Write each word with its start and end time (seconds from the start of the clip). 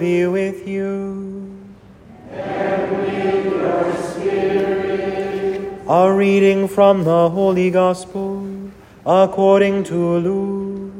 Lord 0.00 0.08
be 0.08 0.26
with 0.26 0.66
you. 0.66 1.58
And 2.32 2.96
with 2.96 3.44
your 3.44 3.96
spirit. 3.96 5.72
A 5.88 6.12
reading 6.12 6.68
from 6.68 7.04
the 7.04 7.28
Holy 7.28 7.70
Gospel 7.70 8.46
according 9.04 9.84
to 9.84 10.18
Luke. 10.18 10.92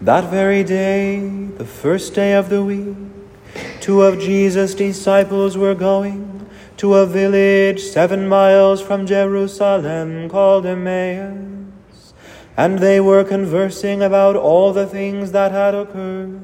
That 0.00 0.30
very 0.30 0.64
day, 0.64 1.20
the 1.58 1.64
first 1.64 2.14
day 2.14 2.32
of 2.34 2.48
the 2.48 2.62
week, 2.62 2.96
two 3.80 4.02
of 4.02 4.20
Jesus' 4.20 4.74
disciples 4.74 5.56
were 5.56 5.74
going 5.74 6.46
to 6.76 6.94
a 6.94 7.06
village 7.06 7.80
seven 7.80 8.28
miles 8.28 8.82
from 8.82 9.06
Jerusalem 9.06 10.28
called 10.28 10.66
Emmaus, 10.66 11.63
and 12.56 12.78
they 12.78 13.00
were 13.00 13.24
conversing 13.24 14.02
about 14.02 14.36
all 14.36 14.72
the 14.72 14.86
things 14.86 15.32
that 15.32 15.52
had 15.52 15.74
occurred. 15.74 16.40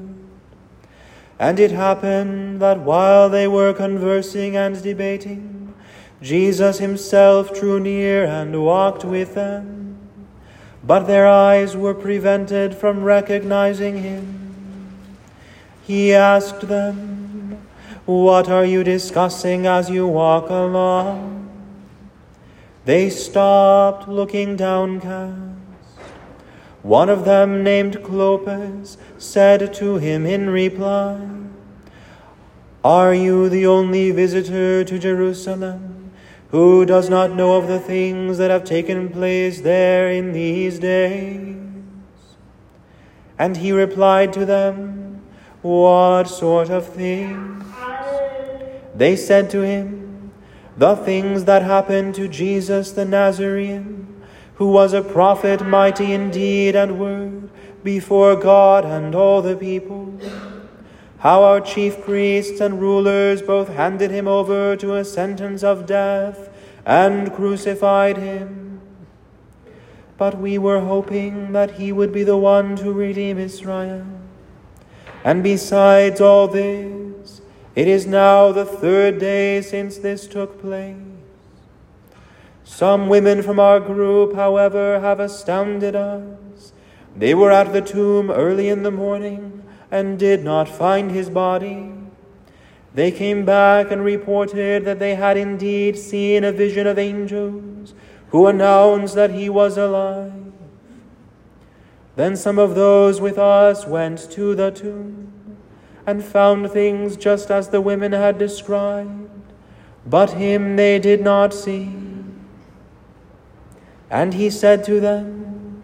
And 1.39 1.59
it 1.59 1.71
happened 1.71 2.61
that 2.61 2.79
while 2.79 3.29
they 3.29 3.47
were 3.47 3.73
conversing 3.73 4.55
and 4.55 4.81
debating, 4.81 5.73
Jesus 6.21 6.77
himself 6.77 7.53
drew 7.53 7.79
near 7.79 8.25
and 8.25 8.63
walked 8.63 9.03
with 9.03 9.33
them 9.33 9.81
but 10.83 11.03
their 11.03 11.27
eyes 11.27 11.77
were 11.77 11.93
prevented 11.93 12.75
from 12.75 13.03
recognizing 13.03 14.01
him. 14.01 14.97
He 15.83 16.13
asked 16.13 16.61
them, 16.61 17.67
What 18.05 18.49
are 18.49 18.65
you 18.65 18.83
discussing 18.83 19.67
as 19.67 19.89
you 19.89 20.07
walk 20.07 20.49
along? 20.49 21.49
They 22.85 23.09
stopped, 23.09 24.07
looking 24.07 24.55
downcast. 24.55 25.60
One 26.83 27.09
of 27.09 27.25
them, 27.25 27.63
named 27.63 27.97
Clopas, 27.97 28.97
said 29.17 29.73
to 29.75 29.97
him 29.97 30.25
in 30.25 30.49
reply, 30.49 31.19
Are 32.83 33.13
you 33.13 33.49
the 33.49 33.67
only 33.67 34.11
visitor 34.11 34.83
to 34.83 34.99
Jerusalem? 34.99 35.91
who 36.51 36.85
does 36.85 37.09
not 37.09 37.31
know 37.31 37.55
of 37.55 37.69
the 37.69 37.79
things 37.79 38.37
that 38.37 38.51
have 38.51 38.65
taken 38.65 39.07
place 39.07 39.61
there 39.61 40.11
in 40.11 40.33
these 40.33 40.79
days? 40.79 41.55
And 43.39 43.55
he 43.55 43.71
replied 43.71 44.33
to 44.33 44.45
them, 44.45 45.21
What 45.61 46.25
sort 46.25 46.69
of 46.69 46.85
things? 46.87 47.63
They 48.93 49.15
said 49.15 49.49
to 49.51 49.61
him, 49.61 50.31
The 50.77 50.97
things 50.97 51.45
that 51.45 51.61
happened 51.61 52.15
to 52.15 52.27
Jesus 52.27 52.91
the 52.91 53.05
Nazarene, 53.05 54.00
who 54.61 54.67
was 54.67 54.93
a 54.93 55.01
prophet 55.01 55.65
mighty 55.65 56.13
in 56.13 56.29
deed 56.29 56.75
and 56.75 56.99
word 56.99 57.49
before 57.83 58.35
God 58.35 58.85
and 58.85 59.15
all 59.15 59.41
the 59.41 59.55
people 59.55 60.13
how 61.17 61.41
our 61.41 61.59
chief 61.59 61.99
priests 62.03 62.59
and 62.59 62.79
rulers 62.79 63.41
both 63.41 63.69
handed 63.69 64.11
him 64.11 64.27
over 64.27 64.75
to 64.75 64.93
a 64.93 65.03
sentence 65.03 65.63
of 65.63 65.87
death 65.87 66.47
and 66.85 67.33
crucified 67.33 68.17
him. 68.17 68.81
But 70.19 70.37
we 70.37 70.59
were 70.59 70.81
hoping 70.81 71.53
that 71.53 71.71
he 71.79 71.91
would 71.91 72.13
be 72.13 72.23
the 72.23 72.37
one 72.37 72.75
to 72.77 72.93
redeem 72.93 73.39
Israel. 73.39 74.05
And 75.23 75.43
besides 75.43 76.21
all 76.21 76.47
this, 76.47 77.41
it 77.75 77.87
is 77.87 78.05
now 78.05 78.51
the 78.51 78.65
third 78.65 79.17
day 79.17 79.63
since 79.63 79.97
this 79.97 80.27
took 80.27 80.61
place. 80.61 81.10
Some 82.71 83.09
women 83.09 83.43
from 83.43 83.59
our 83.59 83.81
group, 83.81 84.33
however, 84.33 85.01
have 85.01 85.19
astounded 85.19 85.93
us. 85.93 86.71
They 87.13 87.35
were 87.35 87.51
at 87.51 87.73
the 87.73 87.81
tomb 87.81 88.31
early 88.31 88.69
in 88.69 88.83
the 88.83 88.89
morning 88.89 89.61
and 89.91 90.17
did 90.17 90.45
not 90.45 90.69
find 90.69 91.11
his 91.11 91.29
body. 91.29 91.91
They 92.95 93.11
came 93.11 93.43
back 93.43 93.91
and 93.91 94.05
reported 94.05 94.85
that 94.85 94.99
they 94.99 95.15
had 95.15 95.35
indeed 95.35 95.99
seen 95.99 96.45
a 96.45 96.53
vision 96.53 96.87
of 96.87 96.97
angels 96.97 97.93
who 98.29 98.47
announced 98.47 99.15
that 99.15 99.31
he 99.31 99.49
was 99.49 99.77
alive. 99.77 100.53
Then 102.15 102.37
some 102.37 102.57
of 102.57 102.73
those 102.73 103.19
with 103.19 103.37
us 103.37 103.85
went 103.85 104.31
to 104.31 104.55
the 104.55 104.71
tomb 104.71 105.57
and 106.07 106.23
found 106.23 106.71
things 106.71 107.17
just 107.17 107.51
as 107.51 107.67
the 107.67 107.81
women 107.81 108.13
had 108.13 108.37
described, 108.37 109.29
but 110.05 110.31
him 110.31 110.77
they 110.77 110.99
did 110.99 111.21
not 111.21 111.53
see. 111.53 112.10
And 114.11 114.33
he 114.33 114.49
said 114.49 114.83
to 114.83 114.99
them, 114.99 115.83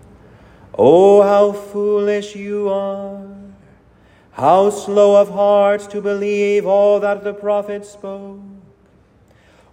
Oh, 0.77 1.23
how 1.23 1.53
foolish 1.53 2.35
you 2.35 2.67
are! 2.67 3.25
How 4.31 4.69
slow 4.69 5.19
of 5.19 5.29
heart 5.29 5.89
to 5.89 6.01
believe 6.01 6.65
all 6.65 6.99
that 6.99 7.23
the 7.23 7.33
prophets 7.33 7.89
spoke. 7.89 8.39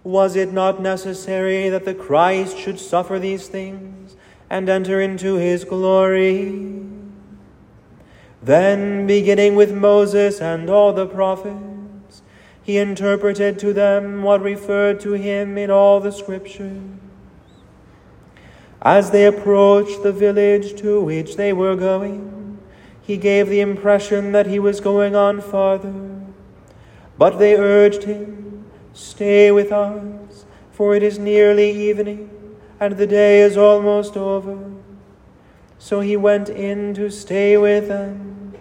Was 0.03 0.35
it 0.35 0.53
not 0.53 0.81
necessary 0.81 1.67
that 1.69 1.83
the 1.83 1.93
Christ 1.93 2.57
should 2.57 2.79
suffer 2.79 3.19
these 3.19 3.47
things 3.47 4.15
and 4.49 4.69
enter 4.69 5.01
into 5.01 5.35
his 5.35 5.65
glory? 5.65 6.81
Then, 8.41 9.05
beginning 9.05 9.55
with 9.55 9.73
Moses 9.73 10.39
and 10.39 10.69
all 10.69 10.93
the 10.93 11.07
prophets, 11.07 12.21
he 12.63 12.77
interpreted 12.77 13.59
to 13.59 13.73
them 13.73 14.23
what 14.23 14.41
referred 14.41 14.99
to 15.01 15.11
him 15.11 15.57
in 15.57 15.69
all 15.69 15.99
the 15.99 16.11
scriptures. 16.11 17.04
As 18.81 19.11
they 19.11 19.25
approached 19.25 20.03
the 20.03 20.11
village 20.11 20.79
to 20.81 21.01
which 21.01 21.35
they 21.35 21.53
were 21.53 21.75
going, 21.75 22.59
he 23.01 23.17
gave 23.17 23.49
the 23.49 23.61
impression 23.61 24.31
that 24.31 24.47
he 24.47 24.59
was 24.59 24.79
going 24.79 25.15
on 25.15 25.41
farther. 25.41 25.93
But 27.17 27.37
they 27.39 27.55
urged 27.55 28.03
him, 28.03 28.65
Stay 28.93 29.51
with 29.51 29.71
us, 29.71 30.45
for 30.71 30.95
it 30.95 31.03
is 31.03 31.19
nearly 31.19 31.69
evening, 31.69 32.29
and 32.79 32.97
the 32.97 33.07
day 33.07 33.41
is 33.41 33.57
almost 33.57 34.17
over. 34.17 34.57
So 35.77 35.99
he 35.99 36.17
went 36.17 36.49
in 36.49 36.93
to 36.95 37.11
stay 37.11 37.57
with 37.57 37.87
them. 37.87 38.53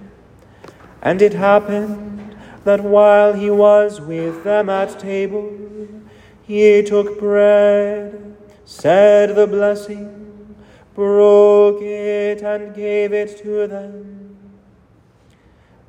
And 1.00 1.22
it 1.22 1.34
happened 1.34 2.36
that 2.64 2.82
while 2.82 3.34
he 3.34 3.50
was 3.50 4.00
with 4.00 4.44
them 4.44 4.69
at 4.69 4.98
table, 4.98 5.52
he 6.42 6.82
took 6.82 7.19
bread, 7.19 8.34
said 8.64 9.36
the 9.36 9.47
blessing, 9.47 10.56
broke 10.94 11.82
it, 11.82 12.43
and 12.43 12.75
gave 12.75 13.12
it 13.12 13.38
to 13.38 13.66
them. 13.66 14.37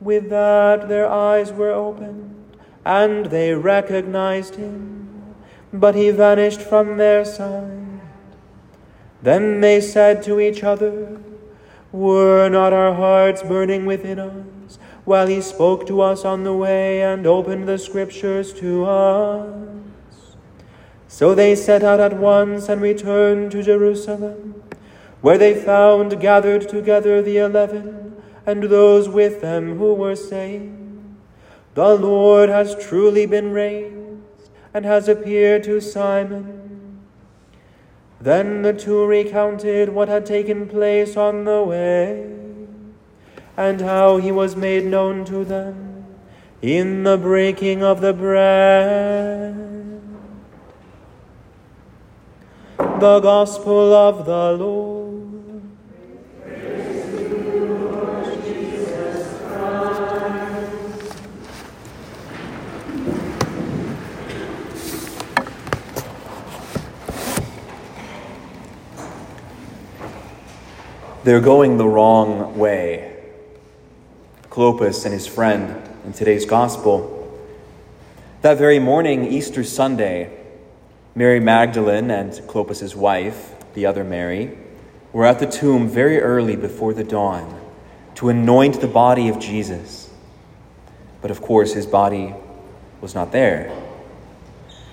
With 0.01 0.30
that, 0.30 0.88
their 0.88 1.10
eyes 1.10 1.51
were 1.51 1.72
opened, 1.72 2.57
and 2.86 3.27
they 3.27 3.54
recognized 3.54 4.56
him, 4.56 5.36
but 5.72 5.95
he 5.95 6.12
vanished 6.12 6.62
from 6.62 6.98
their 6.98 7.24
sight. 7.24 7.86
Then 9.21 9.62
they 9.62 9.81
said 9.81 10.21
to 10.24 10.39
each 10.39 10.63
other, 10.63 11.19
Were 11.92 12.50
not 12.50 12.74
our 12.74 12.94
hearts 12.94 13.42
burning 13.42 13.86
within 13.86 14.19
us 14.19 14.78
while 15.06 15.28
he 15.28 15.42
spoke 15.42 15.88
to 15.88 16.01
us 16.01 16.25
on 16.25 16.44
the 16.44 16.54
way 16.54 17.01
and 17.01 17.25
opened 17.25 17.68
the 17.68 17.78
scriptures 17.78 18.54
to 18.54 18.86
us? 18.86 19.75
So 21.16 21.34
they 21.34 21.56
set 21.56 21.82
out 21.82 22.02
at 22.02 22.18
once 22.18 22.68
and 22.68 22.82
returned 22.82 23.50
to 23.54 23.64
Jerusalem, 23.64 24.62
where 25.22 25.38
they 25.38 25.56
found 25.56 26.20
gathered 26.20 26.68
together 26.68 27.22
the 27.22 27.38
eleven 27.38 28.22
and 28.46 28.64
those 28.64 29.08
with 29.08 29.40
them 29.40 29.78
who 29.78 29.94
were 29.94 30.18
saying, 30.18 31.16
The 31.74 31.96
Lord 31.96 32.50
has 32.50 32.76
truly 32.76 33.26
been 33.26 33.54
raised 33.54 34.50
and 34.74 34.84
has 34.84 35.08
appeared 35.08 35.64
to 35.64 35.80
Simon. 35.80 37.00
Then 38.20 38.62
the 38.62 38.74
two 38.74 39.06
recounted 39.06 39.88
what 39.88 40.10
had 40.10 40.26
taken 40.26 40.68
place 40.68 41.16
on 41.16 41.46
the 41.46 41.64
way 41.64 42.30
and 43.56 43.80
how 43.80 44.18
he 44.18 44.34
was 44.34 44.58
made 44.58 44.86
known 44.86 45.24
to 45.32 45.46
them 45.46 46.08
in 46.62 47.04
the 47.04 47.18
breaking 47.18 47.84
of 47.84 48.02
the 48.02 48.12
bread. 48.12 49.76
The 53.00 53.19
Gospel 53.19 53.94
of 53.94 54.25
the 54.25 54.53
Lord. 54.53 55.62
They're 71.25 71.42
going 71.42 71.77
the 71.77 71.88
wrong 71.88 72.57
way. 72.57 73.18
Clopas 74.50 75.03
and 75.03 75.13
his 75.13 75.27
friend 75.27 75.81
in 76.06 76.13
today's 76.13 76.45
gospel. 76.45 77.42
That 78.42 78.57
very 78.57 78.80
morning, 78.80 79.25
Easter 79.25 79.65
Sunday, 79.65 80.44
Mary 81.18 81.40
Magdalene 81.40 82.12
and 82.12 82.34
Clopas' 82.46 82.94
wife, 82.94 83.54
the 83.74 83.86
other 83.86 84.04
Mary, 84.04 84.58
were 85.14 85.26
at 85.26 85.40
the 85.40 85.46
tomb 85.46 85.88
very 85.88 86.20
early 86.20 86.58
before 86.58 86.94
the 86.94 87.06
dawn 87.06 87.62
to 88.16 88.28
anoint 88.28 88.82
the 88.82 88.88
body 88.88 89.30
of 89.30 89.40
Jesus. 89.40 90.10
But 91.22 91.32
of 91.32 91.42
course, 91.42 91.74
his 91.74 91.86
body 91.86 92.36
was 93.00 93.16
not 93.16 93.32
there. 93.32 93.74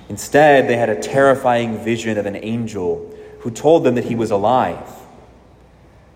Instead, 0.09 0.69
they 0.69 0.77
had 0.77 0.89
a 0.89 1.01
terrifying 1.01 1.83
vision 1.83 2.17
of 2.17 2.27
an 2.27 2.37
angel 2.37 3.13
who 3.41 3.51
told 3.51 3.83
them 3.83 3.97
that 3.97 4.05
he 4.05 4.15
was 4.15 4.31
alive. 4.31 4.89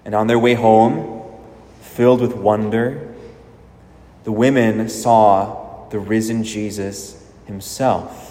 And 0.04 0.14
on 0.14 0.28
their 0.28 0.38
way 0.38 0.54
home, 0.54 1.24
filled 1.80 2.20
with 2.20 2.34
wonder, 2.34 3.12
the 4.22 4.30
women 4.30 4.88
saw 4.88 5.88
the 5.88 5.98
risen 5.98 6.44
Jesus 6.44 7.24
himself. 7.46 8.25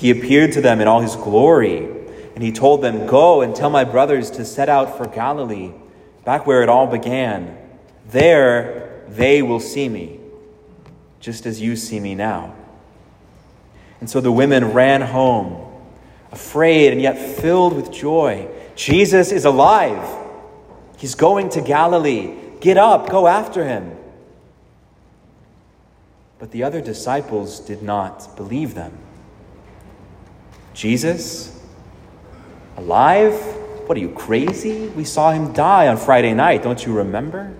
He 0.00 0.10
appeared 0.10 0.52
to 0.52 0.62
them 0.62 0.80
in 0.80 0.88
all 0.88 1.02
his 1.02 1.14
glory, 1.14 1.84
and 2.34 2.42
he 2.42 2.52
told 2.52 2.80
them, 2.80 3.06
Go 3.06 3.42
and 3.42 3.54
tell 3.54 3.68
my 3.68 3.84
brothers 3.84 4.30
to 4.30 4.46
set 4.46 4.70
out 4.70 4.96
for 4.96 5.06
Galilee, 5.06 5.72
back 6.24 6.46
where 6.46 6.62
it 6.62 6.70
all 6.70 6.86
began. 6.86 7.54
There 8.08 9.04
they 9.08 9.42
will 9.42 9.60
see 9.60 9.90
me, 9.90 10.18
just 11.20 11.44
as 11.44 11.60
you 11.60 11.76
see 11.76 12.00
me 12.00 12.14
now. 12.14 12.54
And 14.00 14.08
so 14.08 14.22
the 14.22 14.32
women 14.32 14.72
ran 14.72 15.02
home, 15.02 15.70
afraid 16.32 16.92
and 16.92 17.02
yet 17.02 17.18
filled 17.18 17.76
with 17.76 17.92
joy. 17.92 18.48
Jesus 18.74 19.30
is 19.30 19.44
alive. 19.44 20.18
He's 20.96 21.14
going 21.14 21.50
to 21.50 21.60
Galilee. 21.60 22.34
Get 22.62 22.78
up, 22.78 23.10
go 23.10 23.26
after 23.26 23.66
him. 23.66 23.98
But 26.38 26.52
the 26.52 26.62
other 26.62 26.80
disciples 26.80 27.60
did 27.60 27.82
not 27.82 28.34
believe 28.34 28.74
them. 28.74 28.96
Jesus? 30.74 31.60
Alive? 32.76 33.34
What 33.86 33.96
are 33.96 34.00
you, 34.00 34.10
crazy? 34.10 34.88
We 34.88 35.04
saw 35.04 35.32
him 35.32 35.52
die 35.52 35.88
on 35.88 35.96
Friday 35.96 36.32
night, 36.32 36.62
don't 36.62 36.84
you 36.86 36.92
remember? 36.92 37.54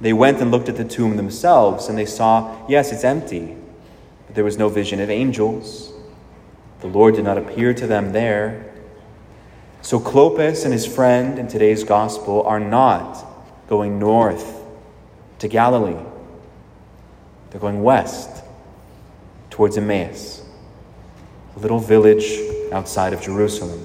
They 0.00 0.12
went 0.12 0.40
and 0.40 0.50
looked 0.50 0.68
at 0.68 0.76
the 0.76 0.84
tomb 0.84 1.16
themselves, 1.16 1.88
and 1.88 1.98
they 1.98 2.06
saw, 2.06 2.56
yes, 2.68 2.92
it's 2.92 3.04
empty. 3.04 3.56
But 4.26 4.36
there 4.36 4.44
was 4.44 4.56
no 4.56 4.68
vision 4.68 5.00
of 5.00 5.10
angels. 5.10 5.92
The 6.80 6.86
Lord 6.86 7.16
did 7.16 7.24
not 7.24 7.36
appear 7.36 7.74
to 7.74 7.86
them 7.86 8.12
there. 8.12 8.72
So 9.82 9.98
Clopas 9.98 10.64
and 10.64 10.72
his 10.72 10.86
friend 10.86 11.38
in 11.38 11.48
today's 11.48 11.82
gospel 11.82 12.42
are 12.42 12.60
not 12.60 13.24
going 13.68 13.98
north 13.98 14.62
to 15.40 15.48
Galilee. 15.48 16.04
They're 17.50 17.60
going 17.60 17.82
west 17.82 18.44
towards 19.50 19.76
Emmaus, 19.76 20.37
a 21.58 21.60
little 21.60 21.80
village 21.80 22.38
outside 22.70 23.12
of 23.12 23.20
Jerusalem. 23.20 23.84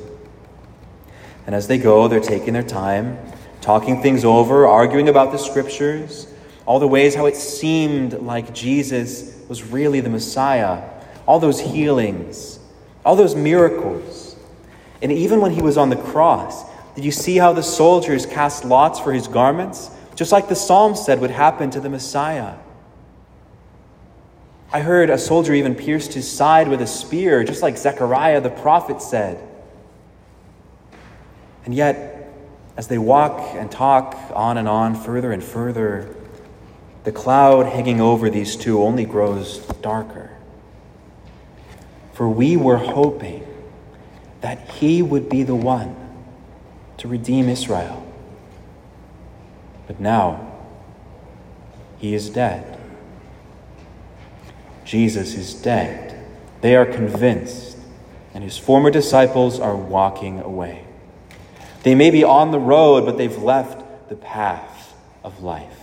And 1.48 1.56
as 1.56 1.68
they 1.68 1.80
go, 1.80 2.08
they're 2.08 2.20
taking 2.20 2.54
their 2.54 2.62
time, 2.62 3.18
talking 3.62 4.02
things 4.02 4.24
over, 4.24 4.68
arguing 4.68 5.10
about 5.10 5.32
the 5.32 5.40
scriptures, 5.40 6.28
all 6.68 6.80
the 6.80 6.88
ways 6.88 7.16
how 7.16 7.26
it 7.26 7.36
seemed 7.36 8.14
like 8.14 8.54
Jesus 8.54 9.36
was 9.50 9.64
really 9.64 10.02
the 10.02 10.10
Messiah, 10.10 10.84
all 11.26 11.40
those 11.40 11.60
healings, 11.60 12.60
all 13.04 13.16
those 13.16 13.36
miracles. 13.36 14.36
And 15.02 15.12
even 15.12 15.42
when 15.42 15.52
he 15.52 15.62
was 15.64 15.76
on 15.76 15.90
the 15.90 15.96
cross, 15.96 16.64
did 16.94 17.04
you 17.04 17.12
see 17.12 17.38
how 17.38 17.54
the 17.54 17.64
soldiers 17.64 18.28
cast 18.28 18.64
lots 18.64 19.00
for 19.00 19.12
his 19.12 19.28
garments? 19.28 19.90
Just 20.16 20.32
like 20.32 20.48
the 20.48 20.56
psalm 20.56 20.96
said 20.96 21.20
would 21.22 21.32
happen 21.32 21.72
to 21.72 21.80
the 21.80 21.90
Messiah. 21.90 22.54
I 24.74 24.80
heard 24.80 25.12
a 25.12 25.20
soldier 25.20 25.54
even 25.54 25.76
pierced 25.76 26.14
his 26.14 26.30
side 26.30 26.68
with 26.68 26.82
a 26.82 26.88
spear, 26.88 27.44
just 27.44 27.62
like 27.62 27.78
Zechariah 27.78 28.42
the 28.42 28.50
prophet 28.50 29.04
said. 29.04 29.48
And 31.64 31.76
yet, 31.76 32.34
as 32.76 32.88
they 32.88 32.98
walk 32.98 33.54
and 33.54 33.72
talk 33.72 34.18
on 34.34 34.58
and 34.58 34.68
on, 34.68 34.96
further 34.96 35.32
and 35.32 35.44
further, 35.44 36.16
the 37.04 37.12
cloud 37.12 37.68
hanging 37.68 38.02
over 38.02 38.32
these 38.32 38.56
two 38.56 38.82
only 38.82 39.06
grows 39.06 39.60
darker. 39.84 40.32
For 42.14 42.28
we 42.28 42.58
were 42.58 42.78
hoping 42.78 43.46
that 44.42 44.72
he 44.72 45.04
would 45.04 45.30
be 45.30 45.44
the 45.44 45.56
one 45.56 45.96
to 46.98 47.08
redeem 47.08 47.48
Israel. 47.48 48.12
But 49.86 50.00
now, 50.00 50.52
he 52.00 52.16
is 52.16 52.32
dead. 52.32 52.73
Jesus 54.86 55.36
is 55.36 55.54
dead. 55.54 56.26
They 56.62 56.76
are 56.76 56.86
convinced, 56.86 57.78
and 58.34 58.44
his 58.44 58.58
former 58.58 58.92
disciples 58.92 59.60
are 59.60 59.76
walking 59.76 60.40
away. 60.40 60.86
They 61.84 61.96
may 61.96 62.10
be 62.10 62.24
on 62.24 62.52
the 62.52 62.60
road, 62.60 63.06
but 63.06 63.18
they've 63.18 63.42
left 63.42 64.10
the 64.10 64.16
path 64.16 64.94
of 65.24 65.44
life. 65.44 65.80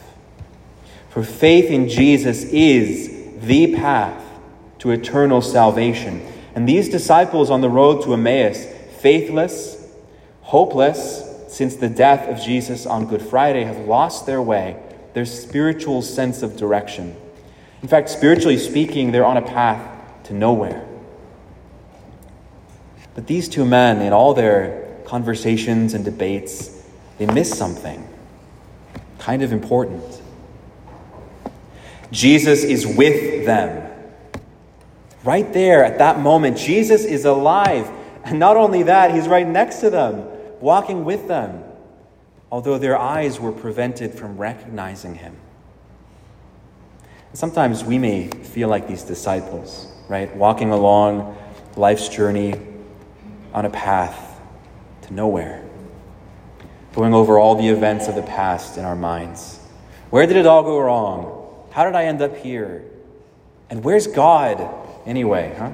For 1.10 1.22
faith 1.22 1.70
in 1.70 1.88
Jesus 1.88 2.44
is 2.44 3.40
the 3.40 3.74
path 3.74 4.24
to 4.78 4.90
eternal 4.90 5.42
salvation. 5.42 6.26
And 6.54 6.68
these 6.68 6.88
disciples 6.88 7.50
on 7.50 7.60
the 7.60 7.68
road 7.68 8.02
to 8.04 8.14
Emmaus, 8.14 8.64
faithless, 8.98 9.86
hopeless, 10.42 11.26
since 11.48 11.76
the 11.76 11.88
death 11.88 12.28
of 12.28 12.40
Jesus 12.44 12.86
on 12.86 13.06
Good 13.06 13.22
Friday, 13.22 13.64
have 13.64 13.78
lost 13.78 14.24
their 14.24 14.40
way, 14.40 14.76
their 15.14 15.24
spiritual 15.24 16.00
sense 16.00 16.42
of 16.42 16.56
direction. 16.56 17.16
In 17.82 17.88
fact, 17.88 18.10
spiritually 18.10 18.58
speaking, 18.58 19.10
they're 19.10 19.24
on 19.24 19.36
a 19.36 19.42
path 19.42 20.24
to 20.24 20.34
nowhere. 20.34 20.86
But 23.14 23.26
these 23.26 23.48
two 23.48 23.64
men, 23.64 24.02
in 24.02 24.12
all 24.12 24.34
their 24.34 24.98
conversations 25.04 25.94
and 25.94 26.04
debates, 26.04 26.82
they 27.18 27.26
miss 27.26 27.56
something 27.56 28.06
kind 29.18 29.42
of 29.42 29.52
important. 29.52 30.22
Jesus 32.10 32.64
is 32.64 32.86
with 32.86 33.44
them. 33.44 33.86
Right 35.22 35.52
there 35.52 35.84
at 35.84 35.98
that 35.98 36.18
moment, 36.18 36.56
Jesus 36.56 37.04
is 37.04 37.24
alive. 37.24 37.88
And 38.24 38.38
not 38.38 38.56
only 38.56 38.84
that, 38.84 39.14
he's 39.14 39.28
right 39.28 39.46
next 39.46 39.80
to 39.80 39.90
them, 39.90 40.24
walking 40.60 41.04
with 41.04 41.28
them, 41.28 41.62
although 42.50 42.78
their 42.78 42.98
eyes 42.98 43.38
were 43.38 43.52
prevented 43.52 44.14
from 44.14 44.38
recognizing 44.38 45.16
him. 45.16 45.36
Sometimes 47.32 47.84
we 47.84 47.96
may 47.96 48.28
feel 48.28 48.68
like 48.68 48.88
these 48.88 49.04
disciples, 49.04 49.86
right? 50.08 50.34
Walking 50.34 50.70
along 50.70 51.36
life's 51.76 52.08
journey 52.08 52.54
on 53.54 53.64
a 53.66 53.70
path 53.70 54.40
to 55.02 55.14
nowhere, 55.14 55.64
going 56.92 57.14
over 57.14 57.38
all 57.38 57.54
the 57.54 57.68
events 57.68 58.08
of 58.08 58.16
the 58.16 58.22
past 58.22 58.76
in 58.76 58.84
our 58.84 58.96
minds. 58.96 59.60
Where 60.10 60.26
did 60.26 60.36
it 60.36 60.46
all 60.46 60.64
go 60.64 60.80
wrong? 60.80 61.68
How 61.70 61.84
did 61.84 61.94
I 61.94 62.06
end 62.06 62.20
up 62.20 62.36
here? 62.36 62.84
And 63.70 63.84
where's 63.84 64.08
God 64.08 64.68
anyway, 65.06 65.54
huh? 65.56 65.70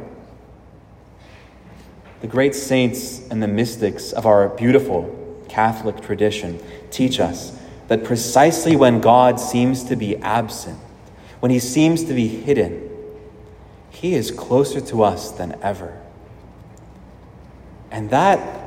The 2.20 2.26
great 2.26 2.54
saints 2.54 3.26
and 3.30 3.42
the 3.42 3.48
mystics 3.48 4.12
of 4.12 4.26
our 4.26 4.50
beautiful 4.50 5.44
Catholic 5.48 6.02
tradition 6.02 6.60
teach 6.90 7.18
us 7.18 7.58
that 7.88 8.04
precisely 8.04 8.76
when 8.76 9.00
God 9.00 9.40
seems 9.40 9.84
to 9.84 9.96
be 9.96 10.16
absent, 10.16 10.78
when 11.40 11.50
he 11.50 11.58
seems 11.58 12.04
to 12.04 12.14
be 12.14 12.28
hidden, 12.28 12.90
he 13.90 14.14
is 14.14 14.30
closer 14.30 14.80
to 14.80 15.02
us 15.02 15.30
than 15.32 15.58
ever. 15.62 16.00
And 17.90 18.10
that 18.10 18.66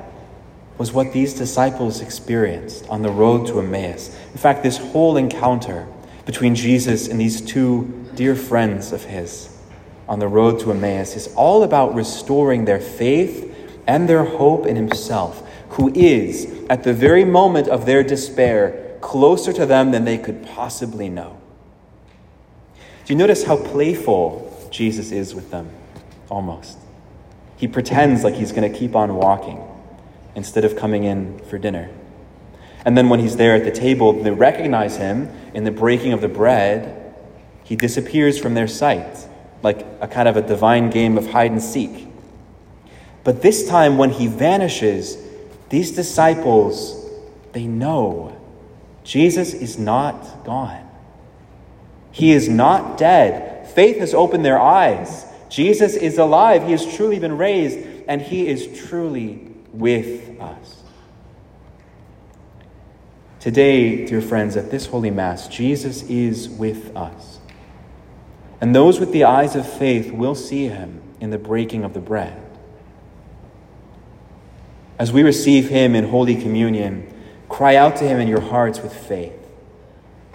was 0.78 0.94
what 0.94 1.14
these 1.14 1.34
disciples 1.34 2.02
experienced 2.02 2.88
on 2.88 3.02
the 3.02 3.12
road 3.12 3.48
to 3.48 3.60
Emmaus. 3.60 4.16
In 4.32 4.38
fact, 4.38 4.64
this 4.64 4.78
whole 4.78 5.18
encounter 5.18 5.88
between 6.26 6.56
Jesus 6.56 7.08
and 7.08 7.20
these 7.20 7.42
two 7.42 8.08
dear 8.16 8.36
friends 8.36 8.92
of 8.92 9.04
his 9.04 9.56
on 10.08 10.20
the 10.20 10.28
road 10.28 10.60
to 10.62 10.72
Emmaus 10.72 11.16
is 11.16 11.34
all 11.36 11.64
about 11.64 11.94
restoring 11.94 12.66
their 12.66 12.80
faith 12.80 13.56
and 13.86 14.10
their 14.10 14.24
hope 14.24 14.66
in 14.66 14.76
himself, 14.76 15.48
who 15.70 15.94
is, 15.94 16.52
at 16.70 16.84
the 16.84 16.94
very 16.94 17.24
moment 17.24 17.68
of 17.68 17.86
their 17.86 18.04
despair, 18.04 18.98
closer 19.02 19.54
to 19.54 19.66
them 19.66 19.92
than 19.92 20.06
they 20.06 20.18
could 20.18 20.46
possibly 20.46 21.10
know. 21.10 21.40
Do 23.10 23.14
you 23.16 23.18
notice 23.18 23.44
how 23.44 23.58
playful 23.58 24.70
Jesus 24.70 25.12
is 25.12 25.34
with 25.34 25.50
them? 25.50 25.68
Almost. 26.30 26.78
He 27.58 27.68
pretends 27.68 28.24
like 28.24 28.36
he's 28.36 28.52
going 28.52 28.72
to 28.72 28.78
keep 28.78 28.96
on 28.96 29.16
walking 29.16 29.68
instead 30.36 30.64
of 30.64 30.76
coming 30.76 31.06
in 31.06 31.40
for 31.46 31.58
dinner. 31.58 31.90
And 32.86 32.96
then 32.96 33.10
when 33.10 33.20
he's 33.20 33.36
there 33.36 33.56
at 33.56 33.64
the 33.64 33.72
table, 33.72 34.14
they 34.14 34.30
recognize 34.30 34.98
him 34.98 35.28
in 35.56 35.64
the 35.64 35.72
breaking 35.72 36.14
of 36.14 36.22
the 36.22 36.28
bread. 36.28 37.16
He 37.64 37.76
disappears 37.76 38.38
from 38.38 38.54
their 38.54 38.68
sight, 38.68 39.28
like 39.64 39.88
a 40.02 40.08
kind 40.08 40.28
of 40.28 40.38
a 40.38 40.44
divine 40.44 40.92
game 40.92 41.18
of 41.18 41.32
hide 41.32 41.50
and 41.50 41.64
seek. 41.64 42.08
But 43.24 43.42
this 43.42 43.68
time, 43.68 43.98
when 43.98 44.12
he 44.12 44.28
vanishes, 44.28 45.18
these 45.70 45.90
disciples, 45.94 47.10
they 47.54 47.66
know 47.66 48.40
Jesus 49.04 49.56
is 49.56 49.80
not 49.80 50.46
gone. 50.46 50.89
He 52.12 52.32
is 52.32 52.50
not 52.50 52.98
dead. 52.98 53.68
Faith 53.70 54.00
has 54.00 54.14
opened 54.14 54.44
their 54.44 54.60
eyes. 54.60 55.26
Jesus 55.50 55.96
is 55.96 56.18
alive. 56.18 56.64
He 56.64 56.72
has 56.72 56.86
truly 56.96 57.20
been 57.20 57.38
raised, 57.38 57.80
and 58.08 58.22
He 58.22 58.48
is 58.48 58.88
truly 58.88 59.48
with 59.72 60.40
us. 60.40 60.84
Today, 63.40 64.06
dear 64.06 64.22
friends, 64.22 64.58
at 64.58 64.70
this 64.70 64.88
Holy 64.88 65.12
Mass, 65.12 65.48
Jesus 65.48 66.04
is 66.04 66.50
with 66.50 66.96
us. 66.96 67.40
And 68.60 68.76
those 68.76 69.00
with 69.00 69.14
the 69.14 69.24
eyes 69.24 69.56
of 69.56 69.72
faith 69.72 70.12
will 70.12 70.36
see 70.36 70.68
him 70.68 71.02
in 71.22 71.30
the 71.30 71.38
breaking 71.38 71.86
of 71.86 71.94
the 71.94 72.02
bread. 72.02 72.46
As 74.98 75.14
we 75.14 75.24
receive 75.24 75.70
him 75.70 75.96
in 75.96 76.10
Holy 76.10 76.36
Communion, 76.36 77.10
cry 77.48 77.78
out 77.78 77.96
to 77.98 78.04
him 78.04 78.20
in 78.20 78.28
your 78.28 78.42
hearts 78.42 78.82
with 78.82 78.94
faith 78.94 79.39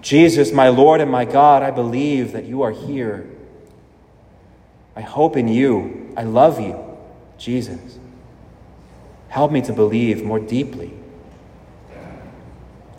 Jesus, 0.04 0.52
my 0.52 0.68
Lord 0.68 1.00
and 1.00 1.10
my 1.10 1.24
God, 1.24 1.62
I 1.62 1.70
believe 1.70 2.32
that 2.32 2.44
you 2.44 2.60
are 2.60 2.72
here. 2.72 3.26
I 4.94 5.00
hope 5.00 5.34
in 5.34 5.48
you. 5.48 6.12
I 6.14 6.24
love 6.24 6.60
you, 6.60 6.78
Jesus. 7.38 7.98
Help 9.28 9.50
me 9.50 9.62
to 9.62 9.72
believe 9.72 10.22
more 10.22 10.38
deeply. 10.38 10.92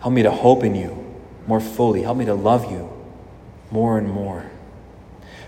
Help 0.01 0.15
me 0.15 0.23
to 0.23 0.31
hope 0.31 0.63
in 0.63 0.73
you 0.73 1.05
more 1.45 1.61
fully. 1.61 2.01
Help 2.01 2.17
me 2.17 2.25
to 2.25 2.33
love 2.33 2.71
you 2.71 2.91
more 3.69 3.99
and 3.99 4.09
more. 4.09 4.49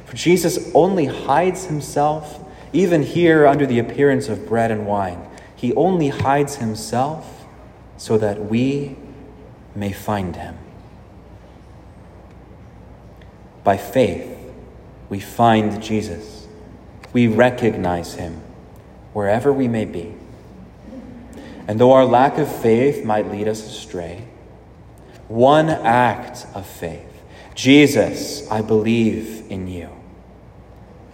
For 0.06 0.16
Jesus 0.16 0.70
only 0.76 1.06
hides 1.06 1.66
himself, 1.66 2.40
even 2.72 3.02
here 3.02 3.48
under 3.48 3.66
the 3.66 3.80
appearance 3.80 4.30
of 4.30 4.48
bread 4.48 4.70
and 4.70 4.86
wine. 4.86 5.28
He 5.56 5.74
only 5.74 6.10
hides 6.10 6.58
himself 6.58 7.48
so 7.98 8.16
that 8.20 8.46
we 8.46 8.96
may 9.74 9.92
find 9.92 10.36
him. 10.36 10.56
By 13.68 13.76
faith, 13.76 14.34
we 15.10 15.20
find 15.20 15.84
Jesus. 15.84 16.48
We 17.12 17.28
recognize 17.28 18.14
him 18.14 18.42
wherever 19.12 19.52
we 19.52 19.68
may 19.68 19.84
be. 19.84 20.16
And 21.68 21.78
though 21.78 21.92
our 21.92 22.06
lack 22.06 22.38
of 22.38 22.50
faith 22.62 23.04
might 23.04 23.30
lead 23.30 23.46
us 23.46 23.62
astray, 23.68 24.24
one 25.28 25.68
act 25.68 26.48
of 26.56 26.66
faith, 26.66 27.12
Jesus, 27.56 28.50
I 28.50 28.62
believe 28.62 29.44
in 29.50 29.68
you, 29.68 29.90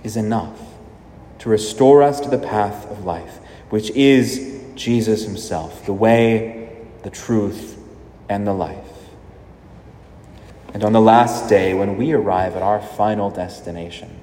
is 0.03 0.15
enough 0.15 0.59
to 1.39 1.49
restore 1.49 2.03
us 2.03 2.19
to 2.19 2.29
the 2.29 2.37
path 2.37 2.85
of 2.91 3.03
life, 3.03 3.39
which 3.71 3.89
is 3.95 4.61
Jesus 4.75 5.25
Himself, 5.25 5.87
the 5.87 5.93
way, 5.93 6.69
the 7.01 7.09
truth, 7.09 7.79
and 8.29 8.45
the 8.45 8.53
life. 8.53 8.92
And 10.73 10.83
on 10.83 10.91
the 10.91 11.01
last 11.01 11.47
day, 11.47 11.73
when 11.73 11.97
we 11.97 12.13
arrive 12.13 12.55
at 12.55 12.61
our 12.61 12.81
final 12.81 13.29
destination, 13.29 14.19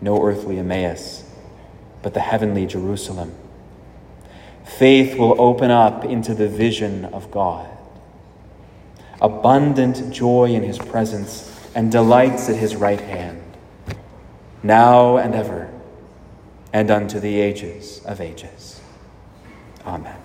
no 0.00 0.22
earthly 0.22 0.58
Emmaus, 0.58 1.24
but 2.02 2.14
the 2.14 2.20
heavenly 2.20 2.66
Jerusalem, 2.66 3.34
faith 4.64 5.18
will 5.18 5.40
open 5.40 5.70
up 5.70 6.04
into 6.04 6.34
the 6.34 6.48
vision 6.48 7.06
of 7.06 7.30
God 7.30 7.70
abundant 9.20 10.12
joy 10.12 10.50
in 10.50 10.62
his 10.62 10.78
presence, 10.78 11.46
and 11.74 11.92
delights 11.92 12.48
at 12.48 12.56
his 12.56 12.74
right 12.74 13.00
hand, 13.00 13.40
now 14.62 15.16
and 15.18 15.34
ever, 15.34 15.70
and 16.72 16.90
unto 16.90 17.20
the 17.20 17.38
ages 17.40 18.00
of 18.04 18.20
ages. 18.20 18.80
Amen. 19.86 20.16